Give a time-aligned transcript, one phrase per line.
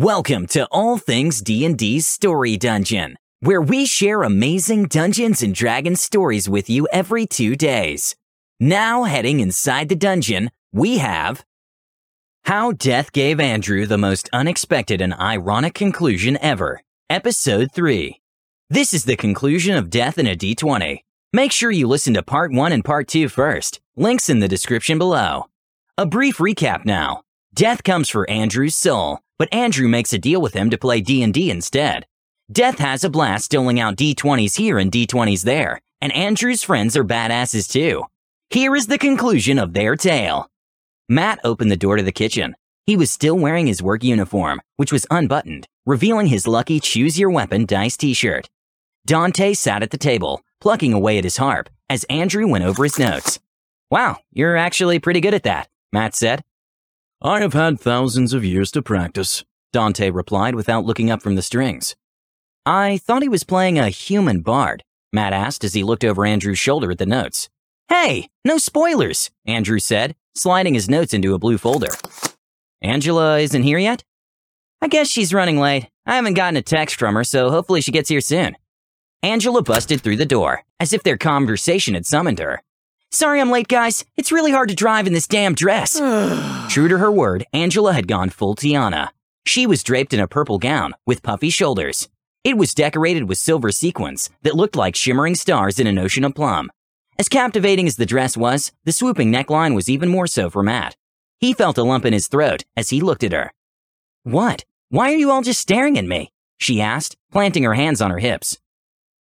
[0.00, 6.48] Welcome to All Things D&D's Story Dungeon, where we share amazing Dungeons and Dragons stories
[6.48, 8.14] with you every 2 days.
[8.60, 11.44] Now heading inside the dungeon, we have
[12.44, 16.80] How Death Gave Andrew the most unexpected and ironic conclusion ever.
[17.10, 18.20] Episode 3.
[18.70, 21.00] This is the conclusion of Death and a D20.
[21.32, 23.80] Make sure you listen to part 1 and part 2 first.
[23.96, 25.46] Links in the description below.
[25.96, 27.22] A brief recap now.
[27.58, 31.50] Death comes for Andrew's soul, but Andrew makes a deal with him to play D&D
[31.50, 32.06] instead.
[32.52, 37.02] Death has a blast doling out D20s here and D20s there, and Andrew's friends are
[37.02, 38.04] badasses too.
[38.50, 40.48] Here is the conclusion of their tale.
[41.08, 42.54] Matt opened the door to the kitchen.
[42.86, 47.30] He was still wearing his work uniform, which was unbuttoned, revealing his lucky Choose Your
[47.30, 48.48] Weapon dice t-shirt.
[49.04, 53.00] Dante sat at the table, plucking away at his harp, as Andrew went over his
[53.00, 53.40] notes.
[53.90, 56.44] Wow, you're actually pretty good at that, Matt said.
[57.20, 59.44] I have had thousands of years to practice.
[59.72, 61.96] Dante replied without looking up from the strings.
[62.64, 66.60] I thought he was playing a human bard, Matt asked as he looked over Andrew's
[66.60, 67.48] shoulder at the notes.
[67.88, 71.88] Hey, no spoilers, Andrew said, sliding his notes into a blue folder.
[72.82, 74.04] Angela isn't here yet?
[74.80, 75.88] I guess she's running late.
[76.06, 78.56] I haven't gotten a text from her, so hopefully she gets here soon.
[79.24, 82.62] Angela busted through the door, as if their conversation had summoned her.
[83.10, 84.04] Sorry I'm late, guys.
[84.16, 85.94] It's really hard to drive in this damn dress.
[86.68, 89.08] True to her word, Angela had gone full Tiana.
[89.46, 92.08] She was draped in a purple gown with puffy shoulders.
[92.44, 96.34] It was decorated with silver sequins that looked like shimmering stars in an ocean of
[96.34, 96.70] plum.
[97.18, 100.94] As captivating as the dress was, the swooping neckline was even more so for Matt.
[101.40, 103.52] He felt a lump in his throat as he looked at her.
[104.22, 104.64] What?
[104.90, 106.30] Why are you all just staring at me?
[106.58, 108.58] She asked, planting her hands on her hips.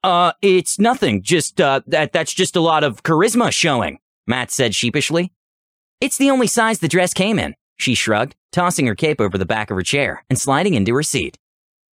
[0.06, 1.20] Uh, it's nothing.
[1.20, 5.32] Just, uh, that, that's just a lot of charisma showing, Matt said sheepishly.
[6.00, 9.44] It's the only size the dress came in, she shrugged, tossing her cape over the
[9.44, 11.36] back of her chair and sliding into her seat.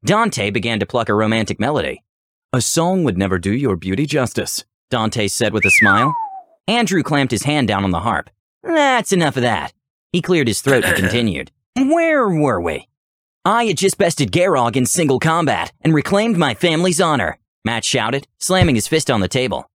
[0.05, 2.03] Dante began to pluck a romantic melody.
[2.53, 6.13] A song would never do your beauty justice, Dante said with a smile.
[6.69, 8.29] Andrew clamped his hand down on the harp.
[8.63, 9.73] That's enough of that.
[10.13, 11.51] He cleared his throat and continued.
[11.77, 12.89] Where were we?
[13.47, 17.39] I had just bested Garog in single combat and reclaimed my family's honor.
[17.65, 19.71] Matt shouted, slamming his fist on the table.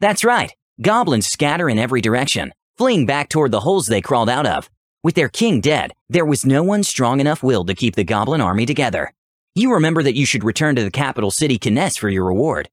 [0.00, 0.54] That's right.
[0.80, 4.70] Goblins scatter in every direction, fleeing back toward the holes they crawled out of.
[5.02, 8.40] With their king dead, there was no one strong enough will to keep the goblin
[8.40, 9.12] army together.
[9.54, 12.68] You remember that you should return to the capital city, Kness, for your reward.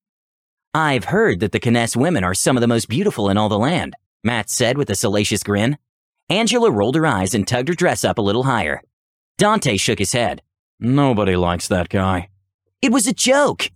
[0.74, 3.58] I've heard that the Kness women are some of the most beautiful in all the
[3.58, 5.78] land, Matt said with a salacious grin.
[6.30, 8.82] Angela rolled her eyes and tugged her dress up a little higher.
[9.38, 10.42] Dante shook his head.
[10.80, 12.30] Nobody likes that guy.
[12.82, 13.72] It was a joke.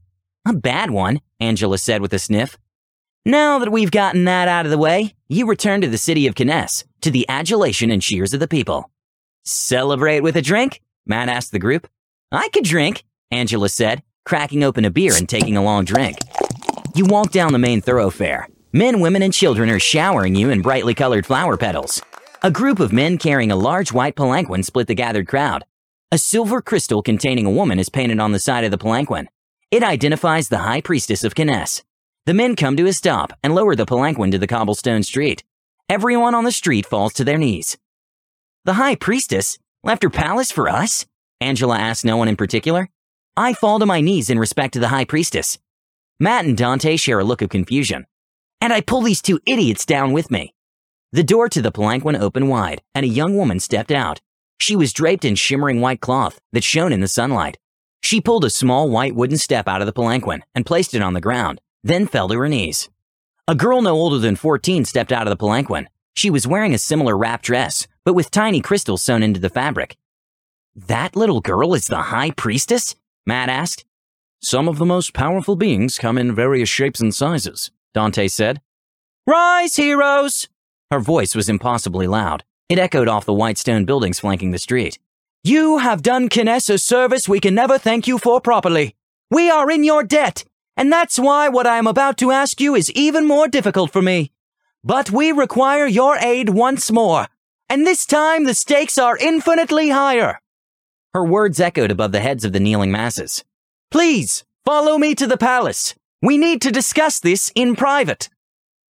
[0.50, 2.58] A bad one, Angela said with a sniff.
[3.24, 6.34] Now that we've gotten that out of the way, you return to the city of
[6.34, 8.90] Kness, to the adulation and cheers of the people.
[9.44, 10.82] Celebrate with a drink?
[11.06, 11.88] Matt asked the group.
[12.32, 16.18] I could drink, Angela said, cracking open a beer and taking a long drink.
[16.96, 18.48] You walk down the main thoroughfare.
[18.74, 22.02] Men, women, and children are showering you in brightly colored flower petals.
[22.42, 25.64] A group of men carrying a large white palanquin split the gathered crowd.
[26.12, 29.30] A silver crystal containing a woman is painted on the side of the palanquin.
[29.72, 31.84] It identifies the High Priestess of Kness.
[32.26, 35.44] The men come to a stop and lower the palanquin to the cobblestone street.
[35.88, 37.78] Everyone on the street falls to their knees.
[38.66, 41.06] The High Priestess left her palace for us?
[41.40, 42.90] Angela asks no one in particular.
[43.38, 45.60] I fall to my knees in respect to the High Priestess.
[46.20, 48.08] Matt and Dante share a look of confusion.
[48.60, 50.56] And I pull these two idiots down with me.
[51.12, 54.20] The door to the palanquin opened wide, and a young woman stepped out.
[54.60, 57.60] She was draped in shimmering white cloth that shone in the sunlight.
[58.02, 61.14] She pulled a small white wooden step out of the palanquin and placed it on
[61.14, 62.90] the ground, then fell to her knees.
[63.48, 65.88] A girl no older than 14 stepped out of the palanquin.
[66.16, 69.98] She was wearing a similar wrap dress, but with tiny crystals sewn into the fabric.
[70.76, 72.96] That little girl is the high priestess?
[73.26, 73.86] Matt asked.
[74.42, 78.62] Some of the most powerful beings come in various shapes and sizes, Dante said.
[79.28, 80.48] Rise, heroes!
[80.90, 82.44] Her voice was impossibly loud.
[82.70, 85.00] It echoed off the white stone buildings flanking the street.
[85.44, 88.98] You have done Kness a service we can never thank you for properly.
[89.32, 90.44] We are in your debt,
[90.76, 94.02] and that's why what I am about to ask you is even more difficult for
[94.02, 94.34] me.
[94.84, 97.28] But we require your aid once more,
[97.70, 100.42] and this time the stakes are infinitely higher.
[101.14, 103.46] Her words echoed above the heads of the kneeling masses.
[103.92, 105.96] Please, follow me to the palace.
[106.22, 108.28] We need to discuss this in private.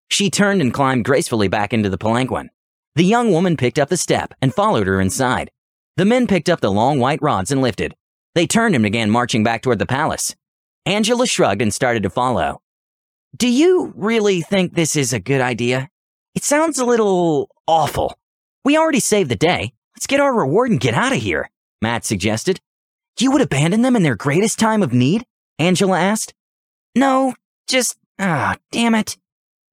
[0.10, 2.50] She turned and climbed gracefully back into the palanquin.
[2.96, 5.52] The young woman picked up the step and followed her inside.
[6.00, 7.94] The men picked up the long white rods and lifted.
[8.34, 10.34] They turned and began marching back toward the palace.
[10.86, 12.62] Angela shrugged and started to follow.
[13.36, 15.90] Do you really think this is a good idea?
[16.36, 18.18] It sounds a little awful.
[18.64, 19.74] We already saved the day.
[19.94, 21.50] Let's get our reward and get out of here,
[21.82, 22.62] Matt suggested.
[23.20, 25.26] You would abandon them in their greatest time of need?
[25.60, 26.34] Angela asked.
[26.96, 27.34] No,
[27.68, 29.18] just, ah, damn it.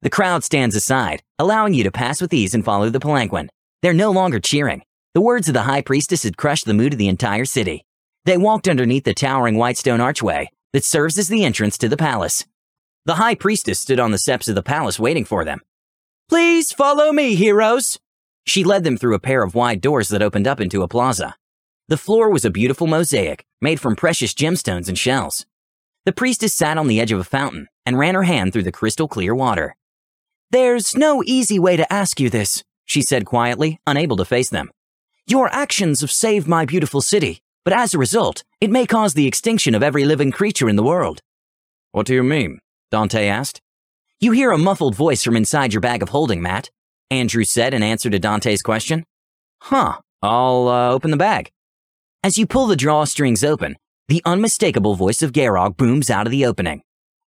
[0.03, 3.49] The crowd stands aside, allowing you to pass with ease and follow the palanquin.
[3.81, 4.83] They're no longer cheering.
[5.17, 7.87] The words of the high priestess had crushed the mood of the entire city.
[8.27, 11.97] They walked underneath the towering white stone archway that serves as the entrance to the
[11.97, 12.45] palace.
[13.07, 15.63] The high priestess stood on the steps of the palace waiting for them.
[16.29, 17.99] Please follow me, heroes.
[18.47, 21.35] She led them through a pair of wide doors that opened up into a plaza.
[21.89, 25.47] The floor was a beautiful mosaic made from precious gemstones and shells.
[26.05, 28.71] The priestess sat on the edge of a fountain and ran her hand through the
[28.71, 29.77] crystal clear water.
[30.51, 34.71] There's no easy way to ask you this, she said quietly, unable to face them.
[35.29, 39.27] Your actions have saved my beautiful city, but as a result, it may cause the
[39.27, 41.21] extinction of every living creature in the world.
[41.91, 42.61] What do you mean?
[42.93, 43.61] Dante asked.
[44.21, 46.71] You hear a muffled voice from inside your bag of holding, Matt,
[47.11, 49.05] Andrew said in answer to Dante's question.
[49.63, 51.51] Huh, I'll uh, open the bag.
[52.23, 53.77] As you pull the drawstrings open,
[54.07, 56.83] the unmistakable voice of Garog booms out of the opening.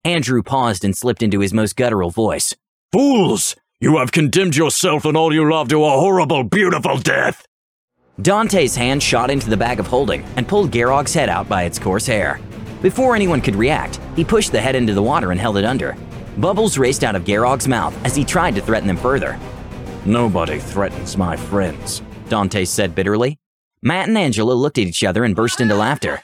[0.06, 2.56] Andrew paused and slipped into his most guttural voice.
[2.94, 3.58] Fools!
[3.82, 7.46] You have condemned yourself and all you love to a horrible, beautiful death!
[8.22, 11.80] Dante's hand shot into the bag of holding and pulled Garog's head out by its
[11.80, 12.42] coarse hair.
[12.82, 15.96] Before anyone could react, he pushed the head into the water and held it under.
[16.38, 19.40] Bubbles raced out of Garog's mouth as he tried to threaten them further.
[20.06, 23.40] Nobody threatens my friends, Dante said bitterly.
[23.82, 26.22] Matt and Angela looked at each other and burst into laughter.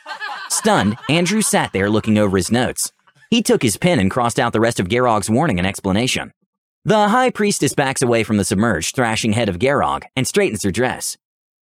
[0.49, 2.91] Stunned, Andrew sat there looking over his notes.
[3.29, 6.31] He took his pen and crossed out the rest of Garog's warning and explanation.
[6.83, 10.71] The High Priestess backs away from the submerged, thrashing head of Garog and straightens her
[10.71, 11.17] dress.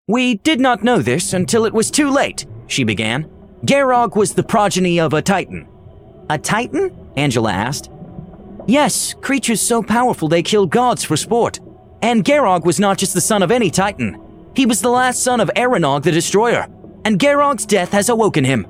[0.09, 3.31] We did not know this until it was too late, she began.
[3.65, 5.69] Garog was the progeny of a Titan.
[6.29, 6.91] A Titan?
[7.17, 7.89] Angela asked.
[8.67, 11.61] Yes, creatures so powerful they killed gods for sport.
[12.03, 14.21] And Garog was not just the son of any Titan.
[14.57, 16.67] He was the last son of Aranog the Destroyer,
[17.05, 18.67] and Garog's death has awoken him.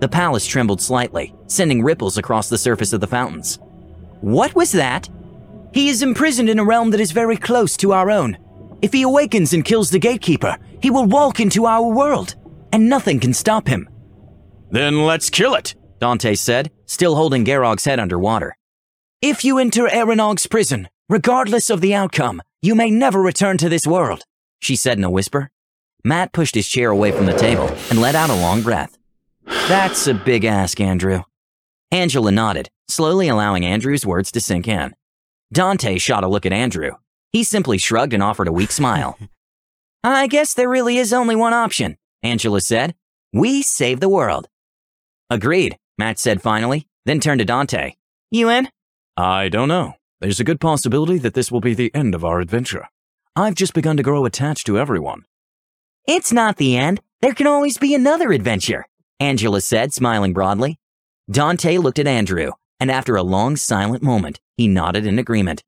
[0.00, 3.60] The palace trembled slightly, sending ripples across the surface of the fountains.
[4.20, 5.08] What was that?
[5.72, 8.36] He is imprisoned in a realm that is very close to our own.
[8.82, 12.34] If he awakens and kills the gatekeeper, he will walk into our world,
[12.72, 13.88] and nothing can stop him.
[14.70, 18.56] Then let's kill it, Dante said, still holding Garog's head underwater.
[19.22, 23.86] If you enter Aranog's prison, regardless of the outcome, you may never return to this
[23.86, 24.24] world,
[24.60, 25.50] she said in a whisper.
[26.04, 28.96] Matt pushed his chair away from the table and let out a long breath.
[29.44, 31.22] That's a big ask, Andrew.
[31.90, 34.94] Angela nodded, slowly allowing Andrew's words to sink in.
[35.52, 36.92] Dante shot a look at Andrew,
[37.32, 39.18] he simply shrugged and offered a weak smile.
[40.04, 42.94] I guess there really is only one option, Angela said.
[43.32, 44.48] We save the world.
[45.28, 47.94] Agreed, Matt said finally, then turned to Dante.
[48.30, 48.68] You in?
[49.16, 49.94] I don't know.
[50.20, 52.88] There's a good possibility that this will be the end of our adventure.
[53.34, 55.24] I've just begun to grow attached to everyone.
[56.06, 57.00] It's not the end.
[57.20, 58.86] There can always be another adventure,
[59.20, 60.78] Angela said, smiling broadly.
[61.30, 65.62] Dante looked at Andrew, and after a long silent moment, he nodded in agreement.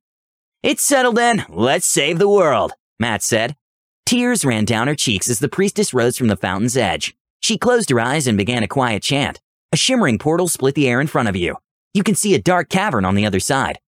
[0.63, 1.45] It's settled then.
[1.49, 3.57] Let's save the world, Matt said.
[4.05, 7.15] Tears ran down her cheeks as the priestess rose from the fountain's edge.
[7.41, 9.41] She closed her eyes and began a quiet chant.
[9.71, 11.57] A shimmering portal split the air in front of you.
[11.95, 13.79] You can see a dark cavern on the other side.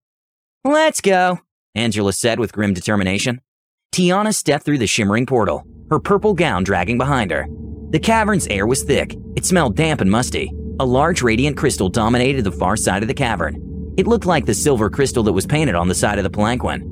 [0.62, 1.40] Let's go,
[1.74, 3.40] Angela said with grim determination.
[3.92, 7.48] Tiana stepped through the shimmering portal, her purple gown dragging behind her.
[7.90, 9.16] The cavern's air was thick.
[9.36, 10.52] It smelled damp and musty.
[10.78, 13.69] A large radiant crystal dominated the far side of the cavern.
[13.96, 16.82] It looked like the silver crystal that was painted on the side of the palanquin.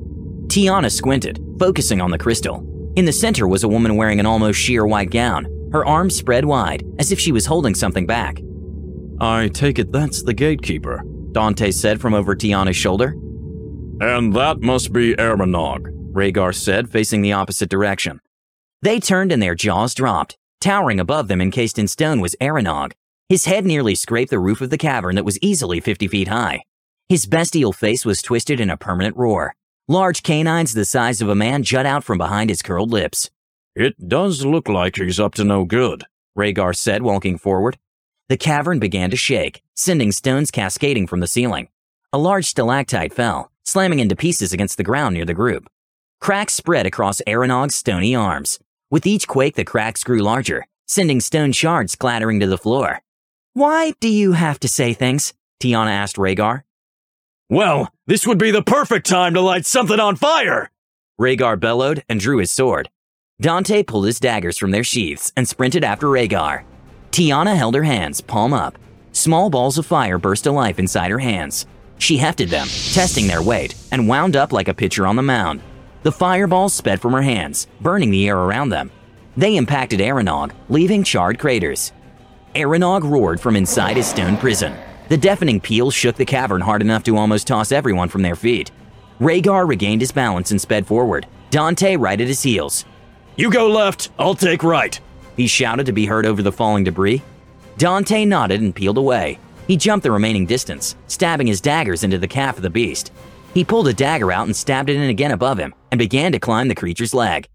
[0.47, 2.65] Tiana squinted, focusing on the crystal.
[2.95, 6.45] In the center was a woman wearing an almost sheer white gown, her arms spread
[6.45, 8.41] wide, as if she was holding something back.
[9.21, 13.15] I take it that's the gatekeeper, Dante said from over Tiana's shoulder.
[14.01, 18.21] And that must be Aranog, Rhaegar said, facing the opposite direction.
[18.81, 20.37] They turned and their jaws dropped.
[20.61, 22.93] Towering above them, encased in stone, was Aranog.
[23.27, 26.63] His head nearly scraped the roof of the cavern that was easily 50 feet high.
[27.09, 29.55] His bestial face was twisted in a permanent roar.
[29.87, 33.31] Large canines the size of a man jut out from behind his curled lips.
[33.75, 36.03] It does look like he's up to no good,
[36.37, 37.79] Rhaegar said, walking forward.
[38.27, 41.69] The cavern began to shake, sending stones cascading from the ceiling.
[42.13, 45.67] A large stalactite fell, slamming into pieces against the ground near the group.
[46.21, 48.59] Cracks spread across Aranog's stony arms.
[48.91, 53.01] With each quake, the cracks grew larger, sending stone shards clattering to the floor.
[53.53, 55.33] Why do you have to say things?
[55.59, 56.65] Tiana asked Rhaegar.
[57.49, 60.69] Well, this would be the perfect time to light something on fire!
[61.19, 62.89] Rhaegar bellowed and drew his sword.
[63.41, 66.63] Dante pulled his daggers from their sheaths and sprinted after Rhaegar.
[67.11, 68.77] Tiana held her hands, palm up.
[69.13, 71.65] Small balls of fire burst to life inside her hands.
[71.97, 75.61] She hefted them, testing their weight, and wound up like a pitcher on the mound.
[76.03, 78.91] The fireballs sped from her hands, burning the air around them.
[79.35, 81.93] They impacted Aranog, leaving charred craters.
[82.53, 84.75] Aranog roared from inside his stone prison.
[85.09, 88.71] The deafening peal shook the cavern hard enough to almost toss everyone from their feet.
[89.19, 92.85] Rhaegar regained his balance and sped forward, Dante right at his heels.
[93.35, 94.99] You go left, I'll take right.
[95.35, 97.23] He shouted to be heard over the falling debris.
[97.77, 99.39] Dante nodded and peeled away.
[99.65, 103.11] He jumped the remaining distance, stabbing his daggers into the calf of the beast.
[103.55, 106.39] He pulled a dagger out and stabbed it in again above him and began to
[106.39, 107.47] climb the creature's leg.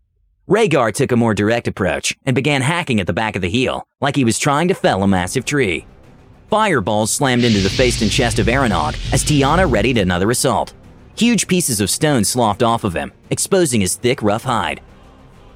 [0.49, 3.84] Rhaegar took a more direct approach and began hacking at the back of the heel,
[4.00, 5.87] like he was trying to fell a massive tree.
[6.54, 10.73] Fireballs slammed into the face and chest of Aranog as Tiana readied another assault.
[11.16, 14.80] Huge pieces of stone sloughed off of him, exposing his thick, rough hide.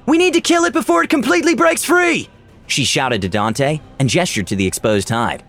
[0.05, 2.27] We need to kill it before it completely breaks free!
[2.67, 5.45] She shouted to Dante and gestured to the exposed hide.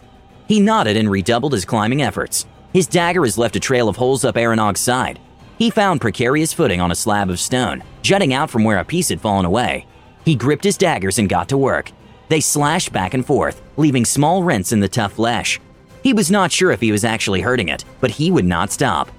[0.46, 2.46] He nodded and redoubled his climbing efforts.
[2.72, 5.18] His dagger has left a trail of holes up Aranog's side.
[5.58, 9.08] He found precarious footing on a slab of stone, jutting out from where a piece
[9.08, 9.84] had fallen away.
[10.24, 11.90] He gripped his daggers and got to work.
[12.30, 15.60] They slashed back and forth, leaving small rents in the tough flesh.
[16.04, 19.10] He was not sure if he was actually hurting it, but he would not stop.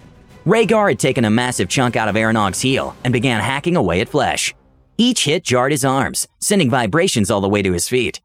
[0.45, 4.07] Rhaegar had taken a massive chunk out of Aranog's heel and began hacking away at
[4.07, 4.55] flesh.
[4.97, 8.21] Each hit jarred his arms, sending vibrations all the way to his feet.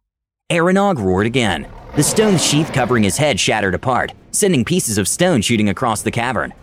[0.51, 1.67] Aranog roared again.
[1.97, 6.13] The stone sheath covering his head shattered apart, sending pieces of stone shooting across the
[6.13, 6.55] cavern.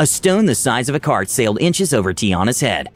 [0.00, 2.88] A stone the size of a cart sailed inches over Tiana's head.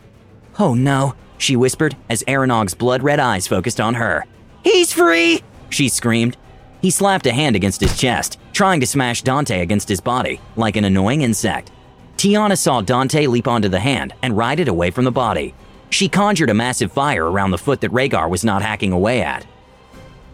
[0.59, 4.25] Oh no, she whispered as Aranog's blood red eyes focused on her.
[4.63, 5.43] He's free!
[5.71, 6.37] She screamed.
[6.81, 10.77] He slapped a hand against his chest, trying to smash Dante against his body, like
[10.77, 11.71] an annoying insect.
[12.17, 15.55] Tiana saw Dante leap onto the hand and ride it away from the body.
[15.91, 19.47] She conjured a massive fire around the foot that Rhaegar was not hacking away at.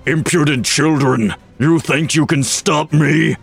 [0.06, 3.36] Impudent children, you think you can stop me?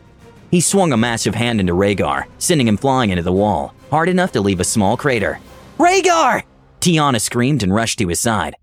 [0.52, 4.32] He swung a massive hand into Rhaegar, sending him flying into the wall, hard enough
[4.34, 5.40] to leave a small crater.
[5.78, 6.44] Rhaegar!
[6.80, 8.56] Tiana screamed and rushed to his side.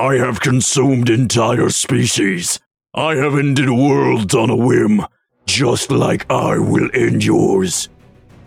[0.00, 2.58] I have consumed entire species.
[2.94, 5.04] I have ended worlds on a whim,
[5.44, 7.90] just like I will end yours.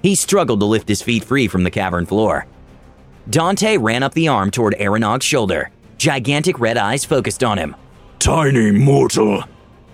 [0.01, 2.47] He struggled to lift his feet free from the cavern floor.
[3.29, 5.69] Dante ran up the arm toward Aranog's shoulder.
[5.99, 7.75] Gigantic red eyes focused on him.
[8.17, 9.43] Tiny mortal.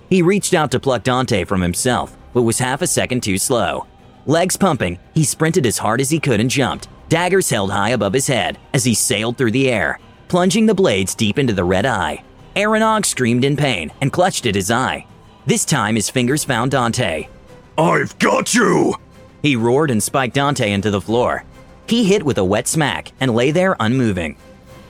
[0.10, 3.86] He reached out to pluck Dante from himself, but was half a second too slow.
[4.26, 8.14] Legs pumping, he sprinted as hard as he could and jumped, daggers held high above
[8.14, 10.00] his head as he sailed through the air,
[10.30, 12.24] plunging the blades deep into the red eye.
[12.56, 15.06] Aranog screamed in pain and clutched at his eye.
[15.46, 17.28] This time his fingers found Dante.
[17.78, 18.96] I've got you!
[19.42, 21.44] He roared and spiked Dante into the floor.
[21.88, 24.38] He hit with a wet smack and lay there unmoving.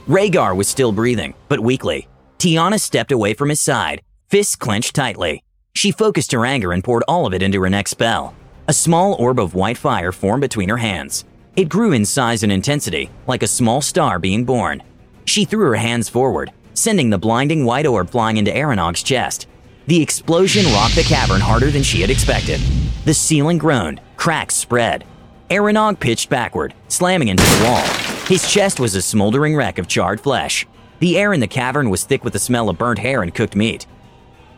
[0.06, 2.08] Rhaegar was still breathing, but weakly.
[2.38, 5.42] Tiana stepped away from his side, fists clenched tightly.
[5.74, 8.34] She focused her anger and poured all of it into her next spell.
[8.68, 11.24] A small orb of white fire formed between her hands.
[11.56, 14.82] It grew in size and intensity, like a small star being born.
[15.24, 19.46] She threw her hands forward, sending the blinding white orb flying into Aranog's chest.
[19.86, 22.60] The explosion rocked the cavern harder than she had expected.
[23.04, 25.04] The ceiling groaned, cracks spread.
[25.50, 27.84] Aranog pitched backward, slamming into the wall.
[28.26, 30.66] His chest was a smoldering wreck of charred flesh.
[31.00, 33.56] The air in the cavern was thick with the smell of burnt hair and cooked
[33.56, 33.86] meat.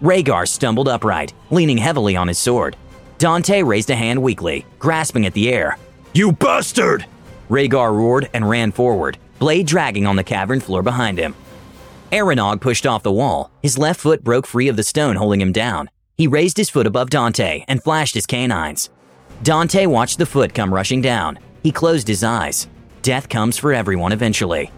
[0.02, 2.76] Rhaegar stumbled upright, leaning heavily on his sword.
[3.18, 5.78] Dante raised a hand weakly, grasping at the air.
[6.12, 7.06] You bastard!
[7.48, 11.34] Rhaegar roared and ran forward, blade dragging on the cavern floor behind him.
[12.12, 13.50] Aranog pushed off the wall.
[13.60, 15.90] His left foot broke free of the stone holding him down.
[16.16, 18.88] He raised his foot above Dante and flashed his canines.
[19.42, 21.40] Dante watched the foot come rushing down.
[21.64, 22.68] He closed his eyes.
[23.02, 24.70] Death comes for everyone eventually.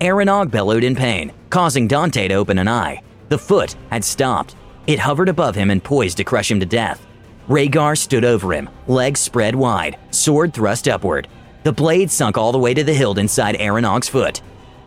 [0.00, 3.02] Aranog bellowed in pain, causing Dante to open an eye.
[3.28, 4.56] The foot had stopped.
[4.86, 7.06] It hovered above him and poised to crush him to death.
[7.50, 11.28] Rhaegar stood over him, legs spread wide, sword thrust upward.
[11.66, 14.40] The blade sunk all the way to the hilt inside Aranog's foot.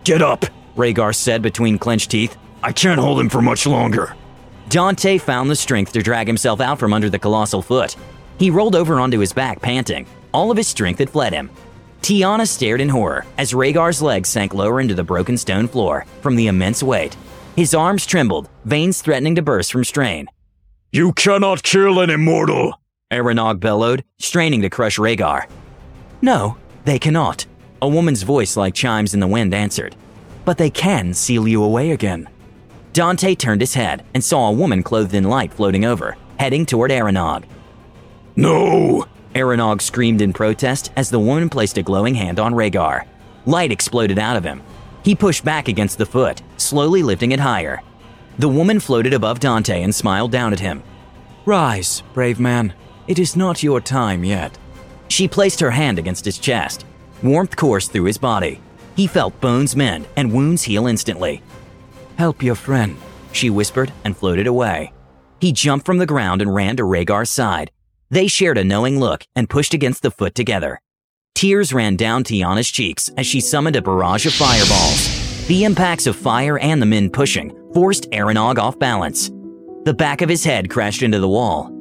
[0.05, 0.45] Get up,
[0.77, 2.37] Rhaegar said between clenched teeth.
[2.63, 4.15] I can't hold him for much longer.
[4.69, 7.97] Dante found the strength to drag himself out from under the colossal foot.
[8.37, 10.07] He rolled over onto his back, panting.
[10.33, 11.49] All of his strength had fled him.
[12.01, 16.37] Tiana stared in horror as Rhaegar's legs sank lower into the broken stone floor from
[16.37, 17.17] the immense weight.
[17.57, 20.29] His arms trembled, veins threatening to burst from strain.
[20.93, 22.79] You cannot kill an immortal,
[23.11, 25.49] Aranog bellowed, straining to crush Rhaegar.
[26.21, 27.45] No, they cannot.
[27.81, 29.95] A woman's voice like chimes in the wind answered.
[30.45, 32.27] But they can seal you away again.
[32.93, 36.91] Dante turned his head and saw a woman clothed in light floating over, heading toward
[36.91, 37.45] Aranog.
[38.35, 39.05] No!
[39.35, 43.05] Aranog screamed in protest as the woman placed a glowing hand on Rhaegar.
[43.45, 44.61] Light exploded out of him.
[45.03, 47.81] He pushed back against the foot, slowly lifting it higher.
[48.37, 50.83] The woman floated above Dante and smiled down at him.
[51.45, 52.73] Rise, brave man.
[53.07, 54.57] It is not your time yet.
[55.09, 56.85] She placed her hand against his chest.
[57.21, 58.61] Warmth coursed through his body.
[58.95, 61.41] He felt bones mend and wounds heal instantly.
[62.17, 62.97] Help your friend,
[63.31, 64.93] she whispered and floated away.
[65.41, 67.71] He jumped from the ground and ran to Rhaegar's side.
[68.09, 70.81] They shared a knowing look and pushed against the foot together.
[71.35, 75.47] Tears ran down Tiana's cheeks as she summoned a barrage of fireballs.
[75.47, 79.29] The impacts of fire and the men pushing forced Aranog off balance.
[79.85, 81.71] The back of his head crashed into the wall.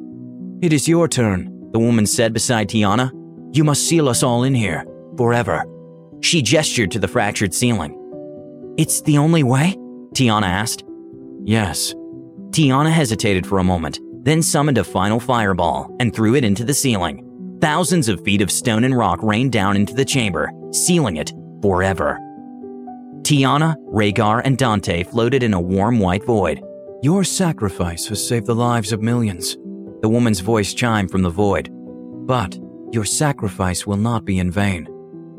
[0.62, 3.10] It is your turn, the woman said beside Tiana.
[3.52, 4.84] You must seal us all in here,
[5.16, 5.64] forever.
[6.20, 7.94] She gestured to the fractured ceiling.
[8.76, 9.74] It's the only way?
[10.14, 10.84] Tiana asked.
[11.44, 11.94] Yes.
[12.50, 16.74] Tiana hesitated for a moment, then summoned a final fireball and threw it into the
[16.74, 17.24] ceiling.
[17.60, 22.18] Thousands of feet of stone and rock rained down into the chamber, sealing it forever.
[23.22, 26.62] Tiana, Rhaegar, and Dante floated in a warm white void.
[27.02, 29.56] Your sacrifice has saved the lives of millions.
[30.02, 31.68] The woman's voice chimed from the void.
[32.26, 32.58] But
[32.92, 34.88] your sacrifice will not be in vain.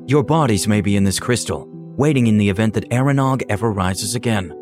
[0.08, 4.16] Your bodies may be in this crystal, waiting in the event that Aranog ever rises
[4.16, 4.54] again.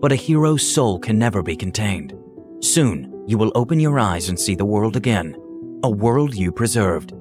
[0.00, 2.14] But a hero's soul can never be contained.
[2.60, 5.36] Soon, you will open your eyes and see the world again,
[5.84, 7.12] a world you preserved.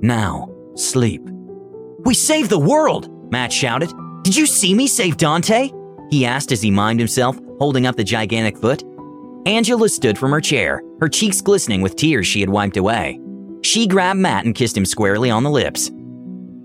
[0.00, 1.22] Now, sleep.
[2.04, 3.08] We saved the world!
[3.32, 3.90] Matt shouted.
[4.22, 5.70] Did you see me save Dante?
[6.10, 8.82] He asked as he mimed himself, holding up the gigantic foot.
[9.46, 13.18] Angela stood from her chair, her cheeks glistening with tears she had wiped away.
[13.64, 15.90] She grabbed Matt and kissed him squarely on the lips.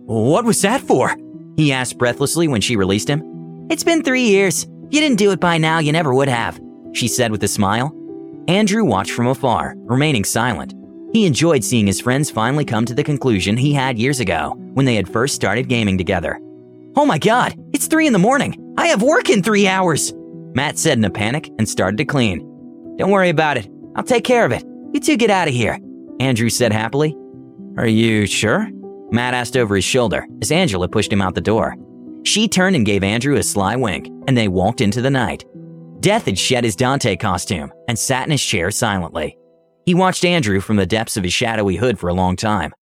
[0.06, 1.16] What was that for?
[1.56, 3.68] He asked breathlessly when she released him.
[3.70, 4.66] It's been three years.
[4.90, 6.60] You didn't do it by now, you never would have,
[6.92, 7.96] she said with a smile.
[8.50, 10.74] Andrew watched from afar, remaining silent.
[11.14, 14.86] He enjoyed seeing his friends finally come to the conclusion he had years ago when
[14.86, 16.38] they had first started gaming together.
[16.98, 18.74] Oh my god, it's three in the morning.
[18.78, 20.14] I have work in three hours,
[20.54, 22.40] Matt said in a panic and started to clean.
[22.98, 23.70] Don't worry about it.
[23.96, 24.66] I'll take care of it.
[24.94, 25.80] You two get out of here,
[26.20, 27.16] Andrew said happily.
[27.78, 28.70] Are you sure?
[29.12, 31.76] Matt asked over his shoulder as Angela pushed him out the door.
[32.24, 35.46] She turned and gave Andrew a sly wink, and they walked into the night.
[36.02, 39.38] Death had shed his Dante costume and sat in his chair silently.
[39.86, 42.74] He watched Andrew from the depths of his shadowy hood for a long time.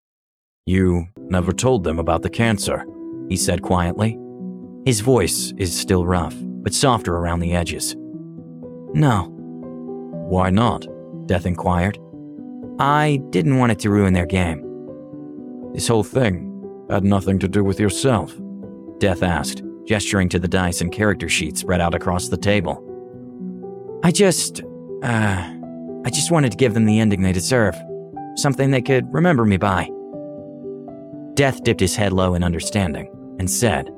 [0.65, 2.86] You never told them about the cancer,
[3.30, 4.17] he said quietly.
[4.86, 7.95] His voice is still rough, but softer around the edges.
[8.93, 9.30] No.
[10.30, 10.86] Why not?
[11.28, 11.97] Death inquired.
[12.80, 14.63] I didn't want it to ruin their game.
[15.74, 16.48] This whole thing
[16.90, 18.34] had nothing to do with yourself?
[19.00, 22.84] Death asked, gesturing to the dice and character sheets spread out across the table.
[24.04, 24.62] I just,
[25.04, 25.54] uh,
[26.06, 27.76] I just wanted to give them the ending they deserve.
[28.36, 29.90] Something they could remember me by.
[31.34, 33.10] Death dipped his head low in understanding
[33.40, 33.90] and said,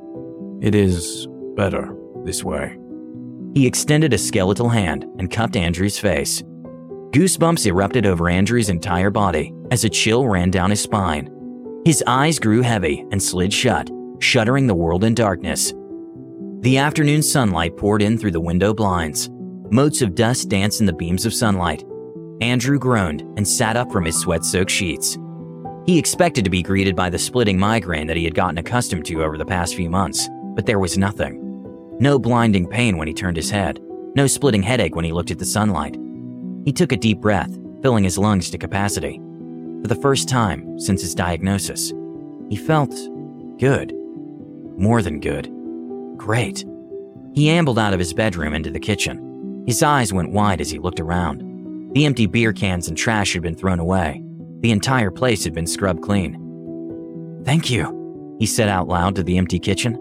[0.62, 2.78] It is better this way.
[3.56, 6.44] He extended a skeletal hand and cupped Andrew's face.
[7.12, 11.28] Goosebumps erupted over Andrew's entire body as a chill ran down his spine.
[11.84, 15.74] His eyes grew heavy and slid shut, shuttering the world in darkness.
[16.60, 19.28] The afternoon sunlight poured in through the window blinds.
[19.72, 21.84] Motes of dust danced in the beams of sunlight.
[22.42, 25.18] Andrew groaned and sat up from his sweat soaked sheets.
[25.88, 29.24] He expected to be greeted by the splitting migraine that he had gotten accustomed to
[29.24, 31.40] over the past few months, but there was nothing.
[32.00, 33.80] No blinding pain when he turned his head,
[34.16, 35.98] no splitting headache when he looked at the sunlight.
[36.70, 37.50] He took a deep breath,
[37.82, 39.20] filling his lungs to capacity.
[39.82, 41.92] For the first time since his diagnosis,
[42.48, 42.94] he felt
[43.58, 43.92] good.
[44.78, 45.52] More than good.
[46.16, 46.64] Great.
[47.34, 49.64] He ambled out of his bedroom into the kitchen.
[49.66, 51.42] His eyes went wide as he looked around.
[51.96, 54.24] The empty beer cans and trash had been thrown away.
[54.60, 57.42] The entire place had been scrubbed clean.
[57.46, 59.94] Thank you, he said out loud to the empty kitchen.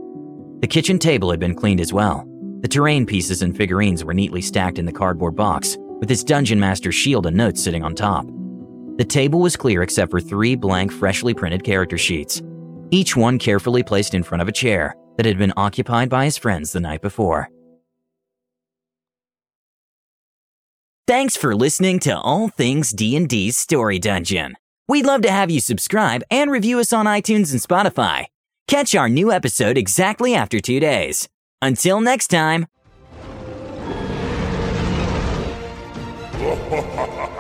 [0.61, 2.29] The kitchen table had been cleaned as well.
[2.61, 6.61] The terrain pieces and figurines were neatly stacked in the cardboard box, with its dungeon
[6.61, 8.27] master's shield and notes sitting on top.
[8.97, 12.43] The table was clear except for three blank, freshly printed character sheets,
[12.91, 16.37] each one carefully placed in front of a chair that had been occupied by his
[16.37, 17.49] friends the night before.
[21.07, 24.57] Thanks for listening to All Things D&D's Story Dungeon.
[24.89, 28.27] We'd love to have you subscribe and review us on iTunes and Spotify.
[28.67, 31.29] Catch our new episode exactly after 2 days.
[31.63, 32.67] Until next time.
[36.49, 37.29] ¡Ja!
[37.29, 37.38] Oh,